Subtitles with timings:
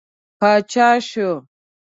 [0.39, 1.29] پاچا شو.